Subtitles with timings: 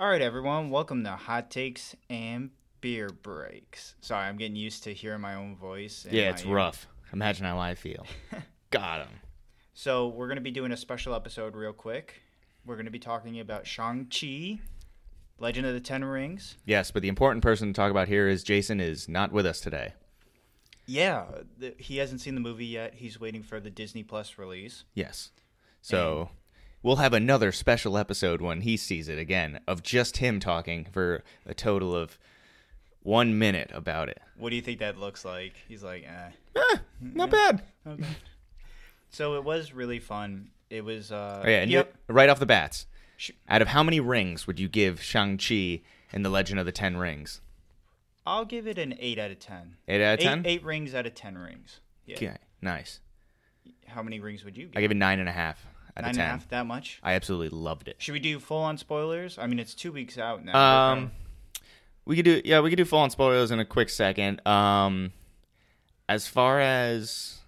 [0.00, 0.70] All right, everyone.
[0.70, 3.96] Welcome to Hot Takes and Beer Breaks.
[4.00, 6.06] Sorry, I'm getting used to hearing my own voice.
[6.10, 6.88] Yeah, it's rough.
[7.12, 8.06] Imagine how I feel.
[8.70, 9.20] Got him.
[9.74, 12.22] So, we're going to be doing a special episode real quick.
[12.64, 14.60] We're going to be talking about Shang-Chi,
[15.38, 16.56] Legend of the Ten Rings.
[16.64, 19.60] Yes, but the important person to talk about here is Jason is not with us
[19.60, 19.92] today.
[20.86, 21.26] Yeah,
[21.76, 22.94] he hasn't seen the movie yet.
[22.94, 24.84] He's waiting for the Disney Plus release.
[24.94, 25.30] Yes.
[25.82, 26.30] So
[26.82, 31.22] we'll have another special episode when he sees it again of just him talking for
[31.46, 32.18] a total of
[33.02, 34.20] one minute about it.
[34.36, 35.54] What do you think that looks like?
[35.68, 36.30] He's like, eh.
[36.56, 37.62] Eh, not bad.
[37.86, 38.04] Okay.
[39.10, 40.50] so, it was really fun.
[40.68, 41.94] It was, uh, Oh, yeah, and yep.
[42.08, 42.86] right off the bats,
[43.48, 45.80] out of how many rings would you give Shang-Chi
[46.12, 47.40] in The Legend of the Ten Rings?
[48.26, 49.76] I'll give it an 8 out of 10.
[49.88, 50.38] 8 out of 10?
[50.40, 51.80] Eight, eight rings out of 10 rings.
[52.06, 52.16] Yeah.
[52.16, 53.00] Okay, nice.
[53.86, 54.76] How many rings would you give?
[54.76, 55.56] I give it 9.5
[56.04, 57.00] out Nine of and a half, that much?
[57.02, 57.96] I absolutely loved it.
[57.98, 59.38] Should we do full on spoilers?
[59.38, 60.92] I mean, it's two weeks out now.
[60.92, 61.12] Um,
[62.04, 64.44] we could do yeah, we could do full on spoilers in a quick second.
[64.46, 65.12] Um,
[66.08, 67.38] as far as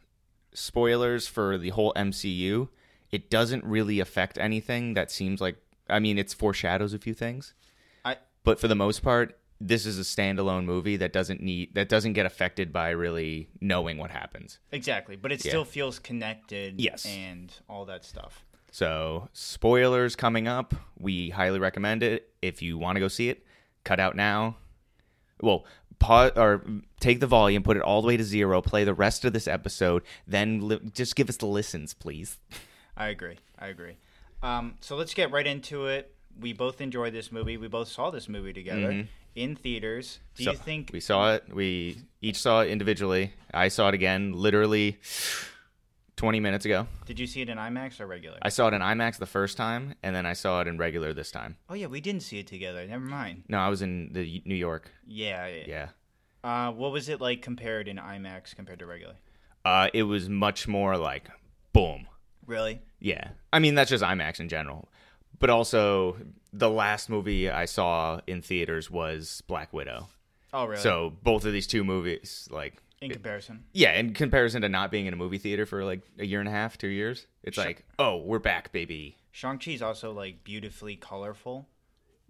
[0.55, 2.69] spoilers for the whole MCU,
[3.11, 4.95] it doesn't really affect anything.
[4.95, 5.57] That seems like
[5.89, 7.55] I mean, it foreshadows a few things,
[8.05, 11.89] I but for the most part, this is a standalone movie that doesn't need that
[11.89, 14.59] doesn't get affected by really knowing what happens.
[14.73, 15.51] exactly, but it Yeah.
[15.51, 16.81] still feels connected.
[16.81, 17.07] Yes.
[17.07, 18.45] and all that stuff.
[18.71, 20.75] So, spoilers coming up.
[20.99, 22.31] We highly recommend it.
[22.41, 23.45] If you want to go see it,
[23.85, 24.57] cut out now.
[25.43, 25.67] Well,
[25.99, 26.65] pause or
[26.99, 29.47] take the volume, put it all the way to zero, play the rest of this
[29.47, 32.39] episode, then li- just give us the listens, please.
[32.97, 33.39] I agree.
[33.59, 33.97] I agree.
[34.43, 36.15] Um, so let's get right into it.
[36.41, 37.57] We both enjoyed this movie.
[37.57, 40.19] We both saw this movie together in theaters.
[40.35, 40.45] Do Mm-hmm.
[40.45, 40.91] So, you think?
[40.93, 41.45] we saw it?
[41.55, 43.33] We each saw it individually.
[43.53, 44.99] I saw it again literally
[46.17, 46.87] 20 minutes ago.
[47.07, 48.39] Did you see it in IMAX or regular?
[48.43, 51.13] I saw it in IMAX the first time, and then I saw it in regular
[51.13, 51.57] this time.
[51.69, 52.87] oh yeah, we didn't see it together.
[52.87, 53.45] Never mind.
[53.49, 54.91] No, I was in the New York.
[55.07, 55.47] Yeah.
[55.49, 55.65] yeah.
[55.67, 55.89] Yeah.
[56.45, 59.15] Uh, what was it like compared in IMAX compared to regular?
[59.65, 61.29] Uh, it was much more like
[61.73, 62.07] boom.
[62.47, 62.83] Really?
[62.99, 63.29] Yeah.
[63.53, 64.89] I mean, that's just IMAX in general.
[65.43, 66.17] But also,
[66.53, 70.09] the last movie I saw in theaters was Black Widow.
[70.53, 70.81] Oh really?
[70.81, 73.65] So, both of these two movies, like, in comparison.
[73.73, 76.49] yeah, in comparison to not being in a movie theater for like a year and
[76.49, 79.17] a half, two years, it's like, oh, we're back, baby.
[79.33, 81.69] Shang-Chi's also like beautifully colorful.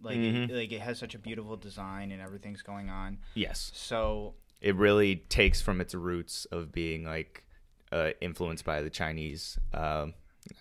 [0.02, 0.50] Like Mm-hmm.
[0.50, 3.18] it, like it has such a beautiful design and everything's going on.
[3.34, 3.70] Yes.
[3.74, 7.44] So It really takes from its roots of being like
[7.92, 10.14] uh, influenced by the Chinese, um,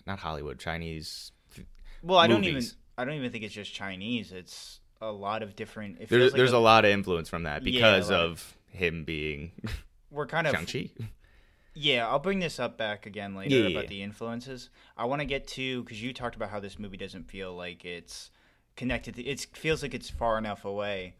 [0.06, 1.32] not Hollywood, Chinese.
[2.02, 2.64] Well, I don't even
[2.98, 4.32] I don't even think it's just Chinese.
[4.32, 6.08] It's a lot of different.
[6.08, 8.24] There, like there's a, lot of influence from that because a lot.
[8.26, 9.52] of him being
[10.10, 10.90] we're kind of Shang-Chi.
[11.74, 12.06] yeah.
[12.06, 13.90] I'll bring this up back again later Yeah, yeah, about yeah.
[13.90, 14.70] the influences.
[14.96, 17.84] I want to get to because you talked about how this movie doesn't feel like
[17.84, 18.30] it's
[18.76, 19.16] connected.
[19.16, 21.14] To, it feels like it's far enough away.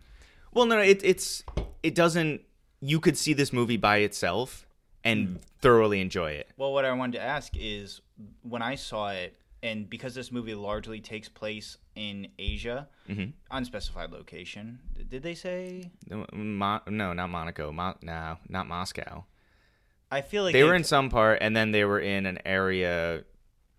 [0.52, 1.44] Well, no, no, it, it's
[1.82, 2.42] it doesn't.
[2.80, 4.66] You could see this movie by itself
[5.04, 5.36] and hmm.
[5.60, 6.50] thoroughly enjoy it.
[6.56, 8.00] Well, what I wanted to ask is
[8.42, 13.30] when I saw it, and because this movie largely takes place in Asia, Mm-hmm.
[13.50, 14.78] unspecified location.
[15.08, 15.90] Did they say?
[16.08, 17.72] No, Mo- no, not Monaco.
[17.72, 19.24] Mo- no, not Moscow.
[20.10, 23.24] I feel like They were in some part, and then they were in an area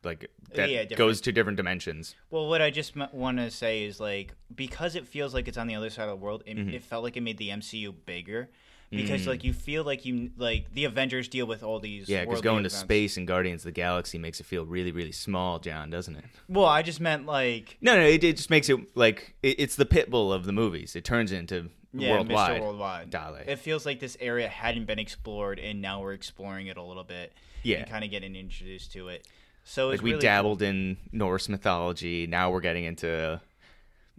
[0.04, 2.16] like that Yeah, goes to different dimensions.
[2.30, 5.58] Well, what I just m- want to say is like because it feels like it's
[5.58, 6.70] on the other side of the world, it, Mm-hmm.
[6.74, 8.50] it felt like it made the MCU bigger.
[8.96, 9.28] Because Mm.
[9.28, 12.64] like you feel like you like the Avengers deal with all these Yeah, because going
[12.64, 16.16] to space and Guardians of the Galaxy makes it feel really, really small, John, doesn't
[16.16, 16.26] it?
[16.48, 19.76] Well, I just meant like No, no, it, it just makes it like it, it's
[19.76, 20.96] the Pitbull of the movies.
[20.96, 22.60] It turns into yeah, worldwide.
[22.62, 22.64] Mr.
[22.64, 23.10] Worldwide.
[23.10, 23.38] Dale.
[23.48, 27.04] It feels like this area hadn't been explored, and now we're exploring it a little
[27.04, 27.34] bit.
[27.66, 27.78] Yeah.
[27.78, 29.26] and kind of getting introduced to it.
[29.64, 32.28] So it's like we really dabbled in Norse mythology.
[32.28, 33.40] Now we're getting into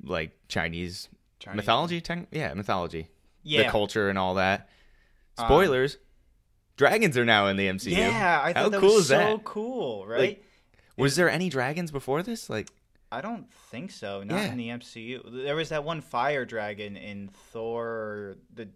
[0.03, 1.09] like Chinese,
[1.41, 2.01] Chinese- mythology.
[2.01, 3.09] Tech- yeah, mythology.
[3.45, 3.65] Yeah.
[3.65, 4.69] the culture and all that.
[5.39, 5.99] Um, Spoilers:
[6.77, 7.93] dragons are now in the MCU.
[7.97, 9.45] Yeah, I thought How that cool was is so that?
[9.45, 10.19] cool, right?
[10.21, 10.45] Like,
[10.97, 12.49] Was there any dragons before this?
[12.51, 12.69] Like,
[13.13, 14.23] I don't think so.
[14.23, 14.53] Not Yeah.
[14.53, 15.45] in the MCU.
[15.45, 18.37] There was that one fire dragon in Thor.
[18.55, 18.69] The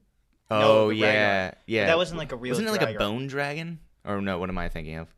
[0.50, 1.58] oh the yeah, Ragnarok.
[1.66, 1.86] yeah.
[1.86, 2.50] that wasn't like a real.
[2.52, 3.80] Wasn't it like a bone dragon?
[4.04, 4.38] Or no?
[4.38, 5.08] What am I thinking of?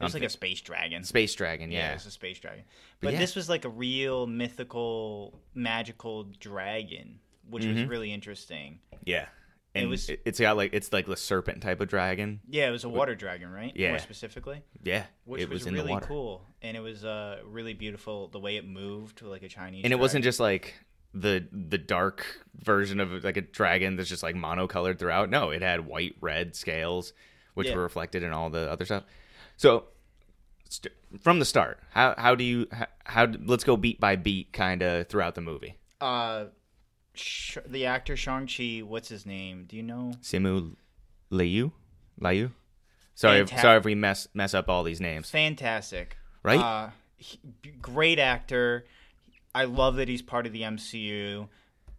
[0.00, 1.04] It was like a space dragon.
[1.04, 1.70] Space dragon.
[1.70, 1.90] yeah, Yeah.
[1.92, 2.64] it was a space dragon.
[3.00, 3.18] But But yeah.
[3.20, 7.88] this was like a real mythical, magical dragon, which was Mhm.
[7.88, 8.78] really interesting.
[9.04, 9.26] Yeah.
[9.74, 12.40] It was- it, it's got like it's like the serpent type of dragon.
[12.48, 13.72] Yeah, it was a water dragon, right?
[13.74, 13.90] Yeah.
[13.90, 14.62] More specifically.
[14.82, 15.04] Yeah.
[15.24, 18.66] Which it was, was, really cool, and it was uh, really beautiful the way it
[18.66, 19.84] moved, like a Chinese.
[19.84, 20.74] and it wasn't just like
[21.14, 22.24] the the dark
[22.56, 25.30] version of like a dragon that's just like monocolored throughout.
[25.30, 27.12] No, it had white, red scales,
[27.54, 27.76] which Yeah.
[27.76, 29.04] were reflected in all the other stuff.
[29.56, 29.84] So
[30.68, 34.52] st- from the start, how how do you how, how let's go beat by beat
[34.52, 35.76] kind of throughout the movie.
[36.02, 36.46] uh,
[37.14, 38.80] sh- the actor Shang Chi.
[38.86, 39.64] What's his name?
[39.68, 40.12] Do you know?
[40.22, 40.74] Simu
[41.30, 41.72] Liu?
[42.18, 42.50] Liu?
[43.14, 45.30] Sorry, if, Fanta- sorry if we mess mess up all these names.
[45.30, 46.16] Fantastic.
[46.42, 46.58] Right?
[46.60, 47.38] Uh, he-
[47.80, 48.86] great actor.
[49.54, 51.48] I love that he's part of the MCU.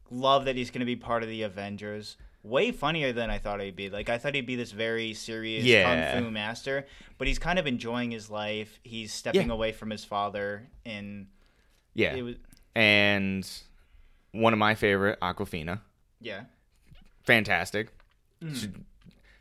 [0.09, 2.17] Love that he's going to be part of the Avengers.
[2.41, 3.89] Way funnier than I thought he'd be.
[3.89, 6.11] Like I thought he'd be this very serious Yeah.
[6.13, 6.85] kung fu master,
[7.17, 8.79] but he's kind of enjoying his life.
[8.83, 9.53] He's stepping Yeah.
[9.53, 11.27] away from his father, and
[11.93, 12.15] Yeah.
[12.21, 12.35] was
[12.75, 13.47] and
[14.33, 15.79] one of my favorite, Awkwafina.
[16.19, 16.41] yeah.
[17.23, 17.89] fantastic.
[18.53, 18.67] She-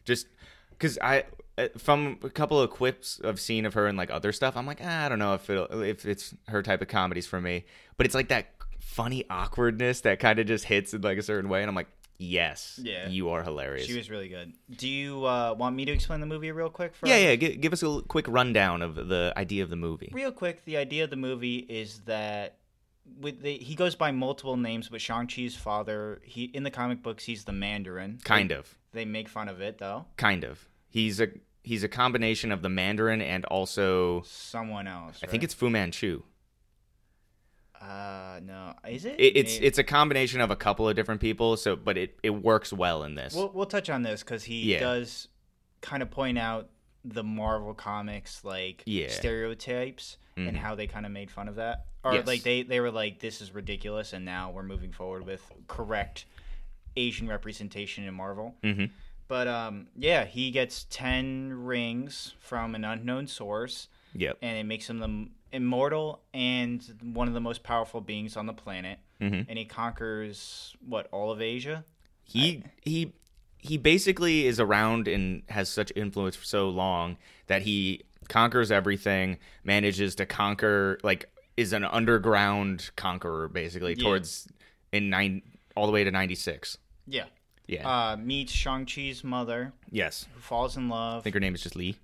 [0.05, 0.27] Just
[0.71, 1.25] because I,
[1.59, 4.67] uh, from a couple of quips I've seen of her and like other stuff, I'm
[4.67, 7.65] like, ah, I don't know if it if it's her type of comedies for me.
[7.97, 8.47] But it's like that
[8.81, 11.89] funny awkwardness that kind of just hits in like a certain way, and I'm like,
[12.19, 13.09] yes, Yeah.
[13.09, 13.87] you are hilarious.
[13.87, 14.53] She was really good.
[14.77, 16.95] Do you uh, want me to explain the movie real quick?
[16.95, 17.35] For yeah, yeah.
[17.37, 20.11] Give, give us a quick rundown of the idea of the movie.
[20.13, 22.57] Real quick, the idea of the movie is that
[23.21, 27.03] with the, he goes by multiple names, but Shang Chi's father, he in the comic
[27.03, 28.19] books, he's the Mandarin.
[28.25, 30.07] Kind They- of, They make fun of it though.
[30.17, 30.69] kind of.
[30.89, 31.29] He's a
[31.65, 35.21] he's a combination of the Mandarin and also Someone else.
[35.23, 36.23] I think it's Fu Manchu.
[37.81, 39.17] Uh, no, is it?
[39.19, 41.57] It, it's Maybe- it's a combination of a couple of different people.
[41.57, 43.35] So, but it, it works well in this.
[43.35, 44.81] We'll we'll touch on this because he Yeah.
[44.81, 45.29] does
[45.81, 46.69] kind of point out
[47.05, 49.09] the Marvel comics like Yeah.
[49.09, 50.61] stereotypes and Mhm.
[50.61, 52.27] how they kind of made fun of that, or Yes.
[52.27, 56.25] like they they were like this is ridiculous, and now we're moving forward with correct
[56.97, 58.57] Asian representation in Marvel.
[58.63, 58.87] hmm
[59.29, 64.39] But um, yeah, he gets ten rings from an unknown source, Yep.
[64.43, 66.83] and it makes him the immortal and
[67.15, 68.99] one of the most powerful beings on the planet.
[69.21, 71.85] hmm And he conquers what all of Asia.
[72.25, 73.13] He he
[73.63, 77.17] he basically is around and has such influence for so long
[77.47, 84.03] that he conquers everything, manages to conquer like is an underground conqueror basically Yeah.
[84.05, 84.49] towards
[84.93, 85.41] in nine
[85.77, 86.77] all the way to ninety six.
[87.07, 87.25] Yeah.
[87.69, 87.89] Yeah.
[87.89, 90.27] Uh, meets Shang Chi's mother, yes.
[90.35, 91.21] who falls in love.
[91.21, 91.97] I think her name is just Lee.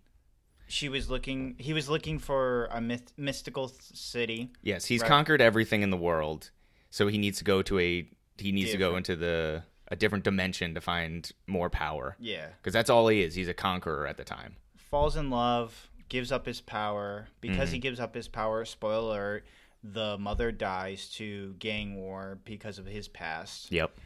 [0.68, 1.56] She was looking.
[1.58, 4.52] He was looking for a myth, mystical city.
[4.62, 5.08] Yes, he's Right.
[5.08, 6.50] conquered everything in the world,
[6.90, 8.08] so he needs to go to a
[8.38, 12.48] he needs to go into the a different dimension to find more power Yeah.
[12.60, 13.34] because that's all he is.
[13.34, 14.56] He's a conqueror at the time.
[14.76, 15.88] Falls in love.
[16.08, 17.28] Gives up his power.
[17.40, 17.74] Because Mm-hmm.
[17.74, 18.64] he gives up his power.
[18.64, 19.46] Spoiler alert:
[19.84, 23.70] the mother dies to gang war because of his past.
[23.72, 23.98] Yep,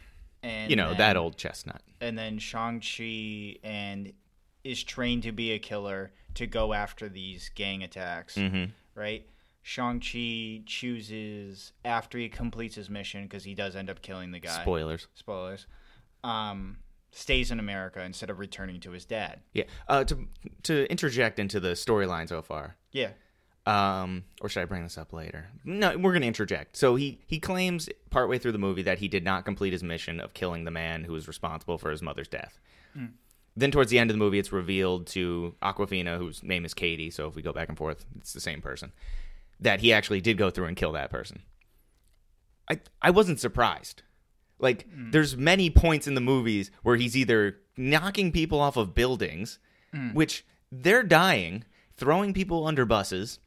[0.43, 1.82] And you know then- that old chestnut.
[2.00, 4.12] And then Shang Chi and
[4.64, 8.34] is trained to be a killer to go after these gang attacks.
[8.37, 8.64] hmm
[8.94, 9.25] right?
[9.62, 14.62] Shang-Chi chooses after he completes his mission because he does end up killing the guy.
[14.62, 15.06] Spoilers.
[15.14, 15.67] Spoilers.
[16.25, 16.79] Um,
[17.12, 19.41] stays in America instead of returning to his dad.
[19.53, 19.64] Yeah.
[19.88, 20.26] Uh, to
[20.64, 22.76] to interject into the storyline so far.
[22.91, 23.11] Yeah.
[23.64, 25.47] Um, or should I bring this up later?
[25.65, 26.76] No, we're gonna interject.
[26.76, 30.19] So he he claims partway through the movie that he did not complete his mission
[30.19, 32.58] of killing the man who was responsible for his mother's death.
[33.55, 37.11] Then towards the end of the movie, it's revealed to Awkwafina, whose name is Katie.
[37.11, 38.93] So if we go back and forth, it's the same person.
[39.61, 41.43] That he actually did go through and kill that person.
[42.69, 44.03] I I wasn't surprised.
[44.59, 45.13] Like mm.
[45.13, 49.59] there's many points in the movies where he's either knocking people off of buildings,
[49.95, 50.15] mm.
[50.15, 51.65] which they're dying,
[51.97, 53.41] throwing people under buses,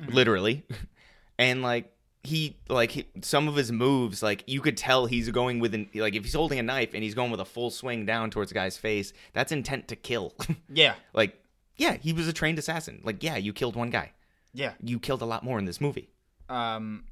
[0.00, 0.12] mm-hmm.
[0.12, 0.64] literally,
[1.38, 5.60] and like he like he, some of his moves like you could tell he's going
[5.60, 8.06] with an like if he's holding a knife and he's going with a full swing
[8.06, 10.32] down towards a guy's face, that's intent to kill.
[10.72, 10.94] Yeah.
[11.12, 11.38] like
[11.76, 13.00] yeah, he was a trained assassin.
[13.04, 14.12] Like yeah, you killed one guy.
[14.54, 14.72] Yeah.
[14.80, 16.08] You killed a lot more in this movie.
[16.48, 17.04] Um,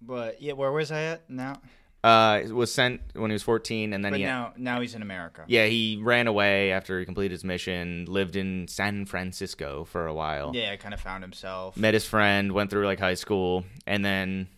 [0.00, 1.60] but yeah, where was I at now?
[2.02, 5.02] Uh, was sent when he was 14, and then But he now, now he's in
[5.02, 5.44] America.
[5.46, 10.14] Yeah, he ran away after he completed his mission, lived in San Francisco for a
[10.14, 10.52] while.
[10.54, 11.76] Yeah, kind of found himself.
[11.76, 14.48] Met his friend, went through like high school, and then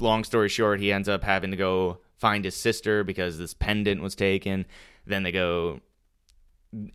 [0.00, 4.00] long story short, he ends up having to go find his sister because this pendant
[4.00, 4.64] was taken.
[5.06, 5.80] Then they go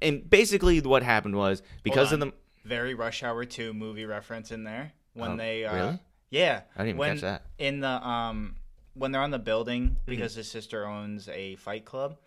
[0.01, 4.63] and basically what happened was because of the Very Rush Hour 2 movie reference in
[4.63, 5.99] there when Oh, they uh, really?
[6.29, 7.45] Yeah, I didn't even when, catch that.
[7.57, 8.55] In the um
[8.93, 9.97] when they're on the building Mm-hmm.
[10.11, 12.17] because his sister owns a fight club,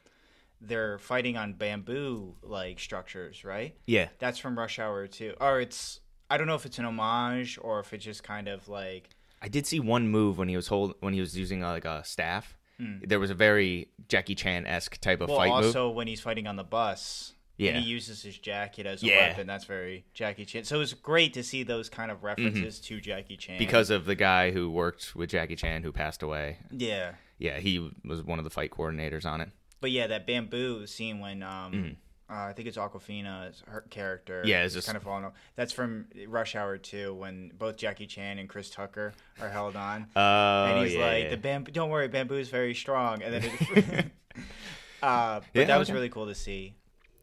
[0.60, 3.74] they're fighting on bamboo like structures, right?
[3.86, 4.08] Yeah.
[4.18, 5.34] That's from Rush Hour 2.
[5.40, 6.00] Or it's
[6.30, 9.10] I don't know if it's an homage or if it's just kind of like
[9.42, 11.84] I did see one move when he was hold when he was using uh, like
[11.84, 12.56] a staff.
[13.02, 15.32] There was a very Jackie Chan esque type of Hmm.
[15.32, 15.64] well fight move.
[15.66, 17.32] also when he's fighting on the bus.
[17.56, 17.72] Yeah.
[17.72, 19.28] And he uses his jacket as a Yeah.
[19.28, 19.46] weapon.
[19.46, 20.64] That's very Jackie Chan.
[20.64, 23.54] So it was great to see those kind of references to Jackie Chan.
[23.56, 23.64] Mm-hmm.
[23.64, 26.58] because of the guy who worked with Jackie Chan who passed away.
[26.70, 27.12] yeah.
[27.38, 29.50] Yeah, he was one of the fight coordinators on it.
[29.80, 31.92] But yeah, that bamboo scene when um Mm-hmm.
[32.30, 34.42] Uh, I think it's Awkwafina's her character.
[34.46, 35.26] Yeah, it's just- kind of falling.
[35.26, 35.34] off.
[35.56, 40.06] That's from Rush Hour 2 when both Jackie Chan and Chris Tucker are held on.
[40.16, 41.30] Oh, and he's yeah, like, yeah.
[41.30, 44.06] "The bamboo, don't worry, bamboo's very strong." And then, it,
[45.02, 45.94] uh, but that was okay.
[45.94, 46.74] really cool to see.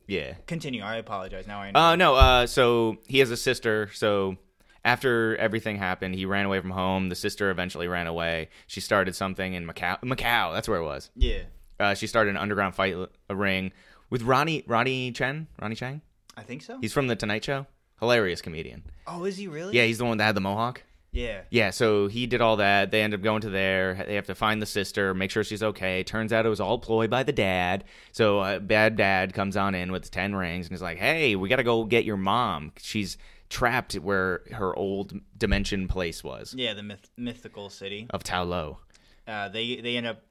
[0.08, 0.34] Yeah.
[0.48, 0.82] Continue.
[0.84, 1.48] I apologize.
[1.48, 1.80] Now I know.
[1.80, 4.38] Uh no, uh so he has a sister, so
[4.84, 7.10] after everything happened, he ran away from home.
[7.10, 8.50] The sister eventually ran away.
[8.68, 10.00] She started something in Macau.
[10.02, 11.12] Macau, that's where it was.
[11.16, 11.44] yeah,
[11.80, 12.96] Uh, she started an underground fight
[13.30, 13.72] a ring
[14.10, 16.02] with Ronnie Ronnie Chen, Ronnie Chang.
[16.36, 16.78] I think so.
[16.82, 17.68] He's from the Tonight Show.
[18.00, 18.82] Hilarious comedian.
[19.06, 19.78] oh, is he really?
[19.78, 20.82] Yeah, he's the one that had the mohawk.
[21.14, 21.42] Yeah.
[21.50, 22.92] Yeah, so he did all that.
[22.92, 23.96] They end up going to there.
[24.08, 26.04] They have to find the sister, make sure she's okay.
[26.04, 27.84] Turns out it was all ploy by the dad.
[28.14, 31.50] So uh, bad dad comes on in with ten rings and is like, "Hey, we
[31.50, 32.72] got to go get your mom.
[32.80, 33.18] She's
[33.50, 38.08] trapped where her old dimension place was Yeah, the myth- mythical city.
[38.12, 38.80] of Ta Lo."
[39.28, 40.24] Uh, they they end up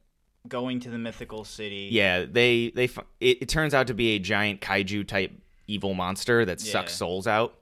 [0.48, 1.88] going to the mythical city.
[1.92, 5.32] Yeah, they they f- it, it turns out to be a giant kaiju type
[5.66, 6.96] evil monster that sucks Yeah.
[6.96, 7.54] souls out,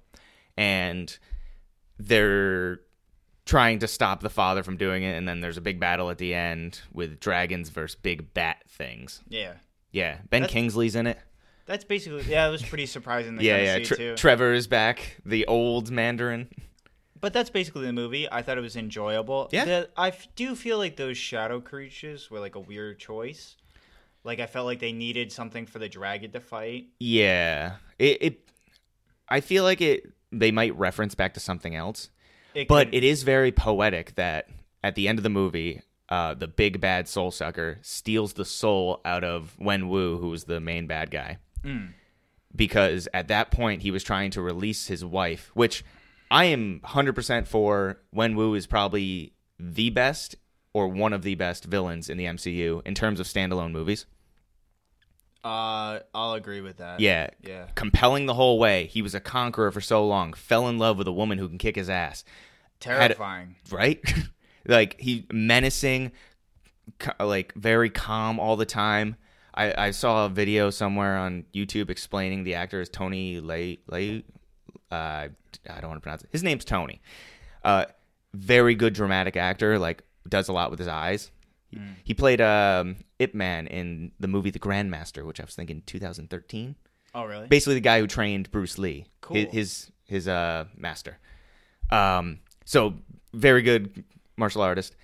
[0.56, 1.18] and
[1.98, 2.80] they're
[3.48, 5.16] trying to stop the father from doing it.
[5.16, 9.22] And then there's a big battle at the end with dragons versus big bat things.
[9.28, 9.54] Yeah.
[9.90, 11.18] Yeah, Ben That's- Kingsley's in it.
[11.64, 12.46] That's basically yeah.
[12.46, 13.36] It was pretty surprising.
[13.38, 13.84] To yeah, yeah.
[13.84, 14.16] Tre- too.
[14.16, 16.48] Trevor is back, the old Mandarin.
[17.20, 18.30] But that's basically the movie.
[18.30, 19.48] I thought it was enjoyable.
[19.50, 19.64] Yeah.
[19.64, 23.56] The- I f- do feel like those shadow creatures were like a weird choice.
[24.24, 26.88] Like I felt like they needed something for the dragon to fight.
[27.00, 28.18] Yeah, it.
[28.20, 28.50] it
[29.28, 30.10] I feel like it.
[30.32, 32.10] They might reference back to something else.
[32.58, 34.48] It But it is very poetic that
[34.82, 39.00] at the end of the movie, uh, the big bad soul sucker steals the soul
[39.04, 41.38] out of Wen Wu, who was the main bad guy.
[41.62, 41.92] Mm.
[42.56, 45.84] Because at that point, he was trying to release his wife, which
[46.32, 48.00] I am 100% for.
[48.12, 50.34] Wen Wu is probably the best
[50.72, 54.04] or one of the best villains in the MCU in terms of standalone movies.
[55.44, 56.98] uh, I'll agree with that.
[56.98, 57.30] Yeah.
[57.40, 57.66] Yeah.
[57.76, 58.86] Compelling the whole way.
[58.86, 61.58] He was a conqueror for so long, fell in love with a woman who can
[61.58, 62.24] kick his ass.
[62.80, 63.56] Terrifying.
[63.70, 64.00] right?
[64.66, 66.12] like he menacing,
[67.20, 69.16] like very calm all the time.
[69.54, 74.24] I, I saw a video somewhere on YouTube explaining the actor is Tony Lay Lay.
[74.90, 75.28] Uh,
[75.68, 76.28] I don't want to pronounce it.
[76.30, 77.00] His name's Tony.
[77.64, 77.86] Uh,
[78.34, 79.78] very good dramatic actor.
[79.78, 81.30] Like does a lot with his eyes.
[81.70, 85.82] He, he played um, Ip Man in the movie The Grandmaster, which I was thinking
[85.84, 86.76] 2013
[87.14, 87.46] Oh really?
[87.46, 89.36] basically the guy who trained Bruce Lee, Cool.
[89.36, 91.18] his his, his uh master.
[91.90, 92.92] Um, so
[93.32, 94.04] very good
[94.36, 94.94] martial artist,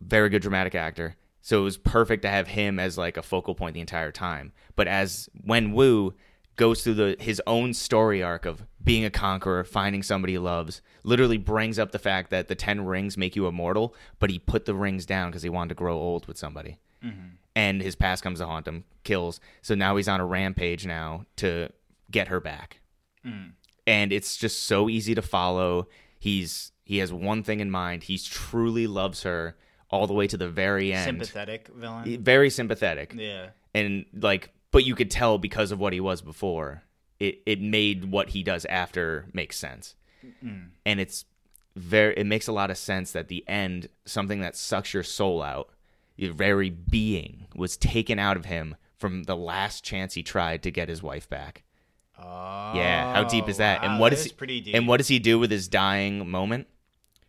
[0.00, 1.16] very good dramatic actor.
[1.42, 4.52] So it was perfect to have him as like a focal point the entire time.
[4.76, 6.14] But as Wen Wu
[6.54, 10.80] goes through the his own story arc of being a conqueror, finding somebody he loves,
[11.02, 14.64] literally brings up the fact that the ten rings make you immortal, but he put
[14.64, 17.30] the rings down because he wanted to grow old with somebody mm-hmm.
[17.56, 19.40] and his past comes to haunt him, kills.
[19.60, 21.68] So now he's on a rampage now to
[22.12, 22.78] get her back.
[23.26, 23.54] Mm.
[23.88, 25.88] And it's just so easy to follow.
[26.18, 28.04] He's he has one thing in mind.
[28.04, 29.56] He truly loves her
[29.90, 31.04] all the way to the very end.
[31.04, 32.22] Sympathetic villain.
[32.22, 33.12] Very sympathetic.
[33.16, 33.48] Yeah.
[33.74, 36.84] And like but you could tell because of what he was before,
[37.18, 39.96] it it made what he does after make sense.
[40.24, 40.68] Mm-hmm.
[40.86, 41.24] And it's
[41.74, 45.42] very it makes a lot of sense that the end something that sucks your soul
[45.42, 45.70] out
[46.16, 50.70] your very being was taken out of him from the last chance he tried to
[50.70, 51.64] get his wife back.
[52.18, 53.82] Oh, Yeah, how deep is that?
[53.82, 54.74] wow, and what that is is pretty deep.
[54.74, 56.68] And what does he do with his dying moment?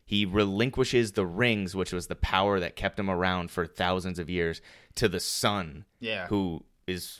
[0.08, 4.30] He relinquishes the rings, which was the power that kept him around for thousands of
[4.30, 4.62] years,
[4.96, 6.28] to the son, Yeah.
[6.28, 7.20] who is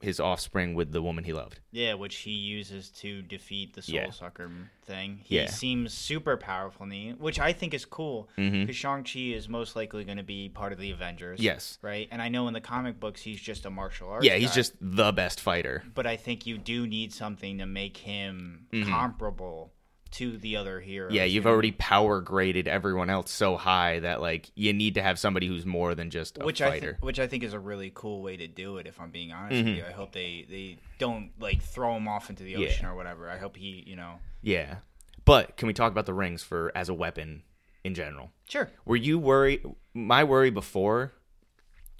[0.00, 1.58] his offspring with the woman he loved.
[1.72, 4.10] Yeah, which he uses to defeat the Soul Yeah.
[4.10, 4.48] Sucker
[4.84, 5.20] thing.
[5.24, 5.46] He Yeah.
[5.46, 10.04] seems super powerful, in the- which I think is cool because Shang-Chi is most likely
[10.04, 11.40] going to be part of the Avengers.
[11.40, 11.78] Yes.
[11.82, 12.06] Right?
[12.12, 14.54] And I know in the comic books he's just a martial arts Yeah, he's guy,
[14.54, 15.82] just the best fighter.
[15.94, 18.88] But I think you do need something to make him Mhm.
[18.88, 19.74] comparable
[20.12, 21.12] to the other heroes.
[21.12, 25.18] Yeah, you've already power graded everyone else so high that like you need to have
[25.18, 26.92] somebody who's more than just a which I fighter.
[26.92, 28.86] th- which I think is a really cool way to do it.
[28.86, 29.64] If I'm being honest Mhm.
[29.64, 32.58] with you, I hope they they don't like throw him off into the Yeah.
[32.68, 33.28] ocean or whatever.
[33.30, 34.76] I hope he, you know, yeah.
[35.24, 37.42] But can we talk about the rings for as a weapon
[37.84, 38.32] in general?
[38.48, 38.70] sure.
[38.84, 39.64] Were you worried?
[39.94, 41.12] My worry before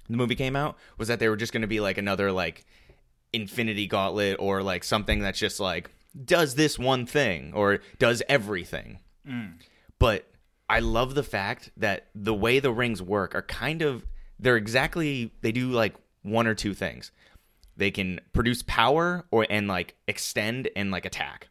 [0.09, 2.65] the movie came out was that they were just going to be like another like
[3.31, 5.89] Infinity Gauntlet or like something that's just like
[6.25, 8.99] does this one thing or does everything.
[9.27, 9.53] Mm.
[9.99, 10.27] But
[10.69, 14.05] I love the fact that the way the rings work are kind of
[14.39, 17.11] they're exactly they do like one or two things.
[17.75, 21.49] They can produce power or and like extend and like attack.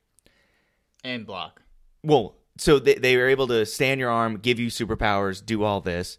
[1.04, 1.62] And block.
[2.04, 5.80] Well, so they, they are able to stand your arm, give you superpowers, do all
[5.80, 6.18] this,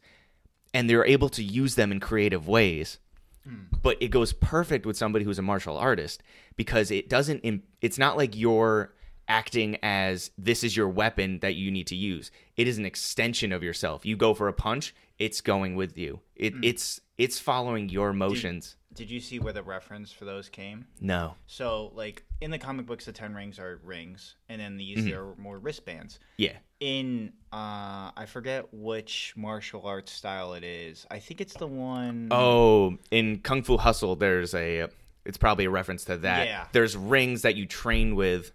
[0.74, 3.00] and they're able to use them in creative ways.
[3.48, 3.66] Mm.
[3.82, 6.24] but it goes perfect with somebody who's a martial artist
[6.56, 7.40] because it doesn't.
[7.40, 8.94] im- It's not like you're
[9.28, 12.32] acting as this is your weapon that you need to use.
[12.58, 14.06] It is an extension of yourself.
[14.06, 16.22] You go for a punch, it's going with you.
[16.36, 16.60] It, mm.
[16.64, 18.76] It's it's following your motions.
[18.94, 20.86] Did you see where the reference for those came?
[21.02, 21.36] no.
[21.48, 25.36] So, like in the comic books, the ten rings are rings, and then these are
[25.38, 26.20] more wristbands.
[26.38, 26.58] Yeah.
[26.80, 31.06] In uh, I forget which martial arts style it is.
[31.10, 32.28] I think it's the one.
[32.32, 34.88] Oh, in Kung Fu Hustle, there's a.
[35.26, 36.48] It's probably a reference to that.
[36.48, 36.68] Yeah.
[36.74, 38.52] There's rings that you train with,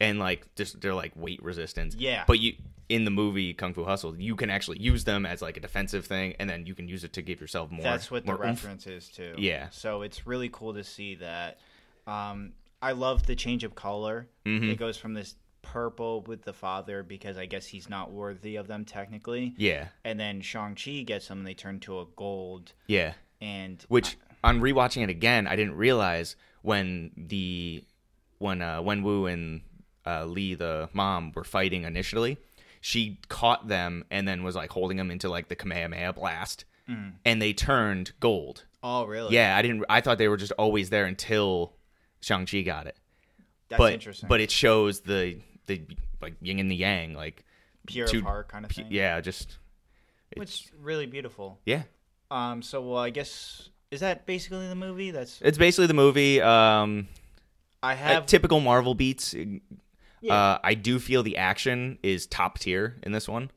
[0.00, 1.94] and like just they're like weight resistance.
[1.94, 2.24] Yeah.
[2.26, 2.54] But you
[2.88, 6.06] in the movie Kung Fu Hustle, you can actually use them as like a defensive
[6.06, 7.82] thing, and then you can use it to give yourself more.
[7.82, 8.40] That's what the oomph.
[8.40, 9.34] reference is too.
[9.36, 9.68] Yeah.
[9.70, 11.58] So it's really cool to see that.
[12.06, 14.28] Um, I love the change of color.
[14.46, 14.70] Mm-hmm.
[14.70, 18.68] It goes from this purple with the father because I guess he's not worthy of
[18.68, 19.54] them technically.
[19.56, 19.88] Yeah.
[20.04, 22.72] And then Shang Chi gets them, and they turn to a gold.
[22.86, 23.14] Yeah.
[23.40, 27.84] And Which on rewatching it again, I didn't realize when the
[28.38, 29.60] when uh, Wen Wu and
[30.06, 32.38] uh, Lee, the mom, were fighting initially.
[32.88, 36.64] She caught them and then was like holding them into like the Kamehameha blast,
[37.22, 38.64] and they turned gold.
[38.82, 39.34] oh, really?
[39.34, 39.84] Yeah, I didn't.
[39.90, 41.74] I thought they were just always there until
[42.22, 42.96] Shang Chi got it.
[43.68, 44.26] that's but interesting.
[44.26, 45.82] but it shows the the
[46.22, 47.44] like yin and the yang, like
[47.86, 48.86] pure two- of heart kind of thing.
[48.88, 49.58] yeah, just
[50.30, 51.60] it's, which really beautiful.
[51.66, 51.82] yeah.
[52.30, 55.10] Um, so well, I guess is that basically the movie?
[55.10, 56.40] That's It's basically the movie.
[56.40, 57.08] Um,
[57.82, 58.24] I uh, have.
[58.24, 59.34] typical Marvel beats.
[60.20, 60.34] Yeah.
[60.34, 63.50] Uh, I do feel the action is top tier in this one.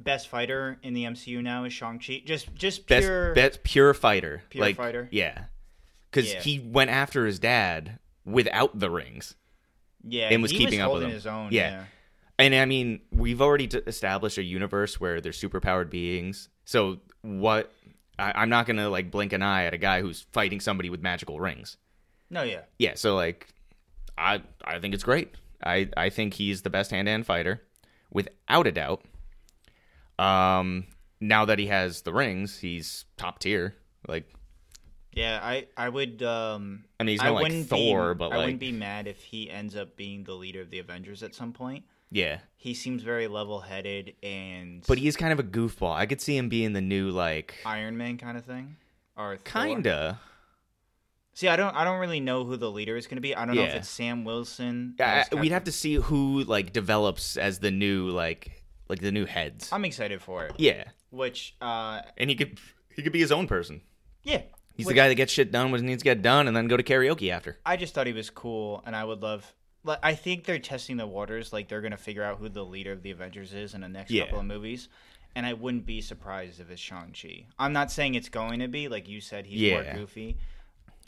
[0.00, 2.22] best fighter in the MCU now is Shang Chi.
[2.24, 3.34] Just just pure.
[3.34, 4.42] best pure fighter.
[4.50, 5.08] Pure like, fighter?
[5.12, 5.44] Yeah,
[6.10, 6.40] because Yeah.
[6.40, 9.34] he went after his dad without the rings.
[10.04, 11.10] yeah, and was keeping was up with him.
[11.10, 11.48] his own.
[11.52, 11.70] Yeah.
[11.70, 11.84] yeah.
[12.38, 16.48] And I mean, we've already established a universe where there's superpowered beings.
[16.64, 17.72] So what?
[18.18, 21.00] I, I'm not gonna like blink an eye at a guy who's fighting somebody with
[21.02, 21.76] magical rings.
[22.30, 22.62] No, yeah.
[22.78, 22.94] Yeah.
[22.94, 23.46] So like,
[24.18, 25.34] I I think it's great.
[25.64, 27.62] I I think he's the best hand to hand fighter,
[28.10, 29.02] without a doubt.
[30.18, 30.86] Um,
[31.20, 33.74] now that he has the rings, he's top tier.
[34.08, 34.28] Like,
[35.14, 38.24] Yeah, I I would um I mean, he's I not like wouldn't Thor, be, but
[38.32, 41.22] I like, wouldn't be mad if he ends up being the leader of the Avengers
[41.22, 41.84] at some point.
[42.10, 42.38] yeah.
[42.56, 45.92] He seems very level-headed and But he's kind of a goofball.
[45.94, 48.76] I could see him being the new like, Iron Man kind of thing.
[49.16, 49.64] Or Thor.
[49.64, 50.20] kinda.
[51.34, 53.34] See, I don't I don't really know who the leader is going to be.
[53.34, 54.94] I don't know if it's Sam Wilson.
[54.98, 59.12] Yeah, I- we'd have to see who like develops as the new like like the
[59.12, 59.70] new heads.
[59.72, 60.52] I'm excited for it.
[60.58, 62.58] yeah, Which uh and he could
[62.94, 63.80] he could be his own person.
[64.22, 64.42] yeah.
[64.74, 66.56] He's Which- the guy that gets shit done when it needs to get done, and
[66.56, 67.58] then go to karaoke after.
[67.66, 69.52] I just thought he was cool, and I would love.
[69.84, 71.52] Like, I think they're testing the waters.
[71.52, 74.10] Like they're gonna figure out who the leader of the Avengers is in the next
[74.10, 74.24] Yeah.
[74.24, 74.88] couple of movies,
[75.34, 77.44] and I wouldn't be surprised if it's Shang Chi.
[77.58, 79.44] I'm not saying it's going to be like you said.
[79.46, 79.94] He's more Yeah.
[79.94, 80.36] goofy.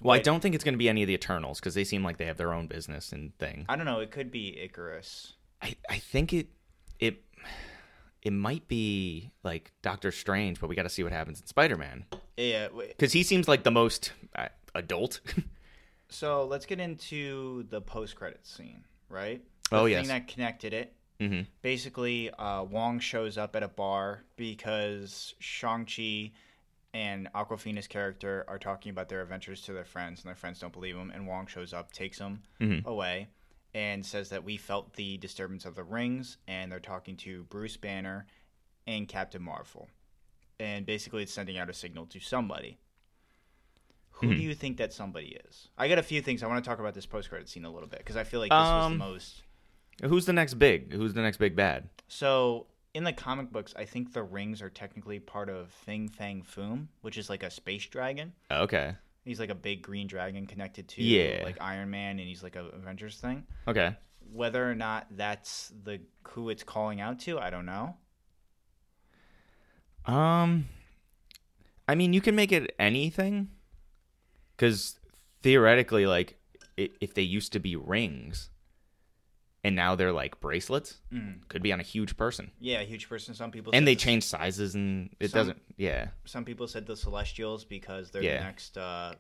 [0.02, 2.02] Well, I don't think it's going to be any of the Eternals because they seem
[2.02, 3.64] like they have their own business and thing.
[3.68, 4.00] I don't know.
[4.00, 5.33] It could be Ikaris.
[5.62, 6.48] I, I think it
[6.98, 7.22] it
[8.22, 11.76] it might be like Doctor Strange, but we got to see what happens in Spider
[11.76, 12.04] Man
[12.37, 12.68] Yeah.
[12.88, 15.20] because he seems like the most uh, adult.
[16.11, 19.42] So let's get into the post credits scene, right?
[19.72, 20.00] Oh, the yes.
[20.02, 20.92] Thing that connected it.
[21.18, 26.30] hmm basically uh, Wong shows up at a bar because Shang-Chi
[26.94, 30.72] and Awkwafina's character are talking about their adventures to their friends, and their friends don't
[30.72, 31.11] believe them.
[31.14, 32.87] And Wong shows up, takes them Mhm.
[32.87, 33.28] away,
[33.74, 37.76] and says that we felt the disturbance of the rings, and they're talking to Bruce
[37.76, 38.26] Banner
[38.87, 39.90] and Captain Marvel.
[40.61, 42.78] And basically, it's sending out a signal to somebody.
[44.18, 44.37] Who Mhm.
[44.37, 45.68] do you think that somebody is?
[45.76, 46.44] I got a few things.
[46.44, 48.50] I want to talk about this post-credit scene a little bit because I feel like
[48.50, 49.42] this was Um, the most
[50.02, 50.92] Who's the next big?
[50.92, 51.88] Who's the next big bad?
[52.09, 56.42] so in the comic books, I think the rings are technically part of Fin Fang
[56.42, 58.33] Foom, which is like a space dragon.
[58.50, 58.94] Okay.
[59.24, 61.42] He's like a big green dragon connected to Yeah.
[61.44, 63.44] like Iron Man, and he's like a Avengers thing.
[63.66, 63.96] Okay.
[64.33, 67.96] Whether or not that's the who it's calling out to, I don't know.
[70.07, 70.66] Um,
[71.88, 73.48] I mean, you can make it anything,
[74.57, 74.98] because
[75.42, 76.37] theoretically, like,
[76.76, 78.50] if they used to be rings,
[79.64, 81.48] and now they're like bracelets, Mm.
[81.48, 83.35] could be on a huge person, Yeah, a huge person.
[83.35, 85.62] Some people and they the- change sizes, and it Some- doesn't.
[85.77, 86.09] Yeah.
[86.27, 88.38] Some people said the Celestials because they're Yeah.
[88.38, 89.14] the next uh,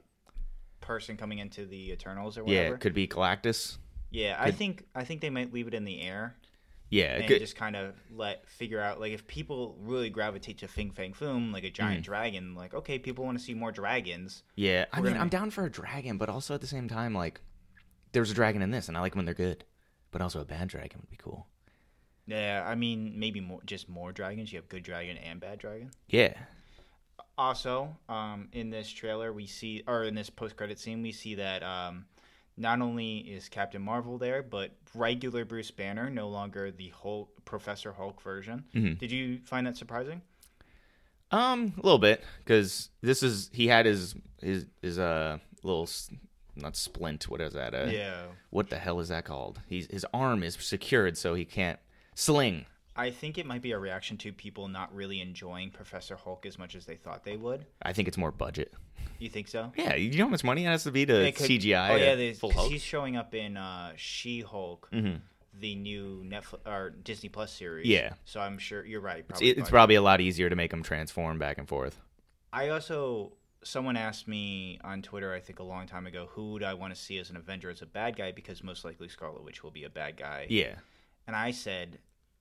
[0.80, 2.58] person coming into the Eternals or Yeah.
[2.58, 2.74] whatever.
[2.76, 3.78] It could be Galactus.
[4.10, 6.36] Yeah, I think I think they might leave it in the air.
[6.90, 7.16] Yeah.
[7.16, 10.90] And could, just kind of let figure out like if people really gravitate to Fin
[10.92, 12.04] Fang Foom, like a giant Mm.
[12.04, 14.44] dragon, like okay, people want to see more dragons.
[14.54, 14.84] yeah.
[14.92, 17.40] I mean, gonna- I'm down for a dragon, but also at the same time, like,
[18.12, 19.64] there's a dragon in this, and I like when they're good,
[20.14, 21.44] but also a bad dragon would be cool.
[22.26, 24.52] Yeah, I mean maybe more just more dragons.
[24.52, 25.90] You have good dragon and bad dragon.
[26.08, 26.34] Yeah.
[27.36, 31.64] also, um, in this trailer, we see, or in this post-credit scene, we see that
[31.64, 32.04] um,
[32.56, 37.92] not only is Captain Marvel there, but regular Bruce Banner, no longer the Hulk, Professor
[37.92, 38.64] Hulk version.
[38.72, 38.98] Mhm.
[39.00, 40.22] Did you find that surprising?
[41.32, 45.88] Um, a little bit because this is he had his his his uh little
[46.56, 47.28] not splint.
[47.28, 47.74] What is that?
[47.74, 48.22] Uh, yeah.
[48.50, 49.60] What the hell is that called?
[49.66, 51.78] He's his arm is secured so he can't
[52.14, 52.66] sling.
[52.96, 56.58] I think it might be a reaction to people not really enjoying Professor Hulk as
[56.58, 57.66] much as they thought they would.
[57.82, 58.72] I think it's more budget.
[59.18, 59.72] You think so?
[59.76, 61.90] Yeah, you know how much money it has to be to could- CGI.
[61.90, 62.70] Oh yeah, there's- full Hulk.
[62.70, 65.20] he's showing up in uh, She-Hulk, Mhm.
[65.58, 67.86] the new Netflix or Disney Plus series.
[67.88, 68.14] Yeah.
[68.26, 69.18] So I'm sure you're right.
[69.20, 69.70] It's, Probably it's budget.
[69.70, 71.98] probably a lot easier to make him transform back and forth.
[72.52, 73.32] I also
[73.64, 76.94] someone asked me on Twitter, I think a long time ago, who would I want
[76.94, 79.70] to see as an Avenger as a bad guy because most likely Scarlet Witch will
[79.70, 80.46] be a bad guy.
[80.48, 80.76] Yeah,
[81.26, 81.98] And I said,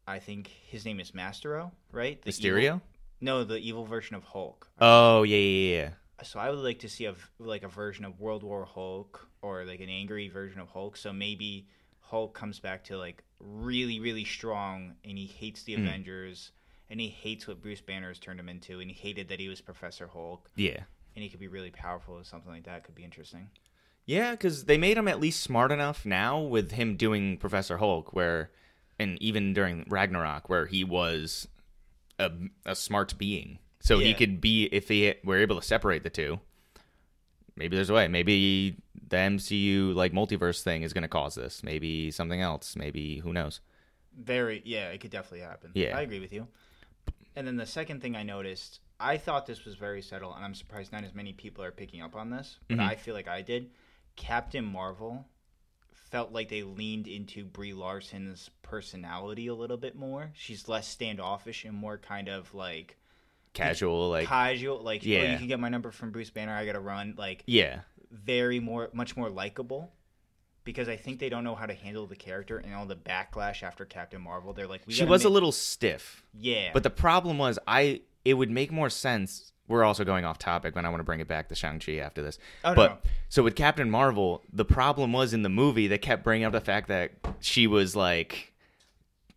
[0.08, 2.22] I think his name is Maestro, right?
[2.22, 2.62] The Mysterio.
[2.64, 2.82] evil-
[3.22, 4.70] no, the evil version of Hulk.
[4.80, 5.90] Oh yeah, yeah, yeah.
[6.24, 9.64] So I would like to see a like a version of World War Hulk or
[9.66, 10.98] like an angry version of Hulk.
[10.98, 11.68] So maybe
[12.02, 15.84] Hulk comes back to like really really strong and he hates the Hmm.
[15.88, 16.52] Avengers
[16.90, 19.48] and he hates what Bruce Banner has turned him into and he hated that he
[19.48, 20.82] was Professor Hulk Yeah.
[21.16, 23.50] And he could be really powerful or something like that could be interesting.
[24.06, 28.14] Yeah, because they made him at least smart enough now with him doing Professor Hulk,
[28.14, 28.52] where,
[29.00, 31.48] and even during Ragnarok, where he was
[32.20, 32.32] a,
[32.66, 33.60] a smart being.
[33.80, 36.40] So he could be, if they were able to separate the two,
[37.56, 38.08] maybe there's a way.
[38.08, 38.78] Maybe
[39.10, 41.64] the MCU, like, multiverse thing is going to cause this.
[41.64, 42.76] Maybe something else.
[42.78, 43.60] Maybe, who knows?
[44.18, 45.72] Very yeah, it could definitely happen.
[45.74, 45.98] Yeah.
[45.98, 46.48] I agree with you.
[47.36, 50.56] And then the second thing I noticed, I thought this was very subtle, and I'm
[50.56, 52.88] surprised not as many people are picking up on this, but Mhm.
[52.88, 53.72] I feel like I did.
[54.16, 55.26] Captain Marvel
[55.92, 60.32] felt like they leaned into Brie Larson's personality a little bit more.
[60.36, 62.98] She's less standoffish and more kind of like
[63.54, 64.80] Casual, like, casual.
[64.82, 65.32] Like, oh, Yeah.
[65.34, 66.54] you can get my number from Bruce Banner.
[66.56, 67.14] I gotta run.
[67.18, 67.82] Like, yeah.
[68.10, 69.92] very more, much more likable.
[70.64, 73.62] Because I think they don't know how to handle the character and all the backlash
[73.64, 74.54] after Captain Marvel.
[74.54, 76.24] They're like, we She was a little stiff.
[76.34, 79.52] yeah, But the problem was, I it would make more sense.
[79.68, 81.94] We're also going off topic, but I want to bring it back to Shang Chi
[81.96, 82.38] after this.
[82.66, 83.10] Oh, but no.
[83.30, 86.60] so with Captain Marvel, the problem was in the movie they kept bringing up the
[86.62, 88.52] fact that she was like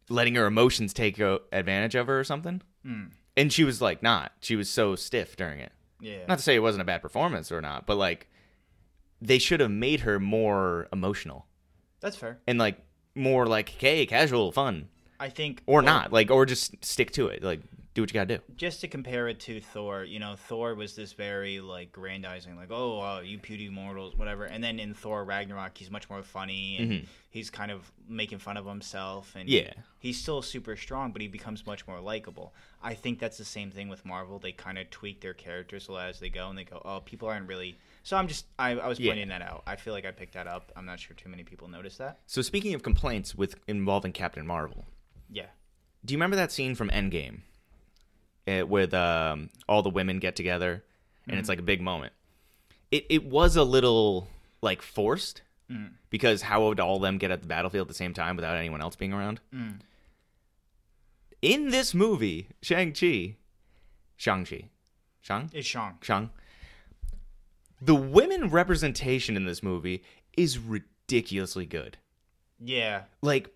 [0.09, 3.11] letting her emotions take advantage of her or something, Mm.
[3.37, 4.33] and she was like not.
[4.40, 5.72] She was so stiff during it.
[6.01, 8.29] yeah, Not to say it wasn't a bad performance or not, but like
[9.20, 11.46] they should have made her more emotional
[12.01, 12.38] that's fair.
[12.46, 12.79] and like
[13.14, 17.29] more like hey casual fun I think, or well, not like or just stick to
[17.29, 17.61] it like
[17.96, 18.42] do what you gotta do.
[18.56, 22.68] Just to compare it to Thor, you know, Thor was this very like grandizing, like,
[22.70, 24.44] oh, uh, you puny mortals, whatever.
[24.44, 27.06] And then in Thor Ragnarok, he's much more funny and Mhm.
[27.30, 29.72] he's kind of making fun of himself, and Yeah.
[29.98, 32.54] he's still super strong, but he becomes much more likable.
[32.82, 34.38] I think that's the same thing with Marvel.
[34.38, 37.48] They kind of tweak their characters as they go, and they go, oh, people aren't
[37.48, 37.78] really.
[38.02, 39.11] So I'm just, I, I was Yeah.
[39.12, 39.62] pointing that out.
[39.66, 40.70] I feel like I picked that up.
[40.76, 42.20] I'm not sure too many people noticed that.
[42.26, 44.85] So speaking of complaints with involving Captain Marvel,
[45.30, 45.46] Yeah.
[46.04, 47.40] do you remember that scene from Endgame,
[48.46, 50.82] eh, with um, all the women get together,
[51.28, 52.12] and it's like a big moment?
[52.90, 54.28] It it was a little
[54.62, 55.94] like forced Mm.
[56.11, 58.56] because how would all of them get at the battlefield at the same time without
[58.56, 59.40] anyone else being around?
[59.52, 59.80] Mm.
[61.42, 63.35] In this movie, Shang Chi,
[64.16, 64.68] Shang Chi,
[65.20, 65.98] Shang It's Shang.
[66.02, 66.30] Shang,
[67.80, 70.02] the women representation in this movie
[70.37, 71.98] is ridiculously good.
[72.59, 73.02] Yeah.
[73.20, 73.50] like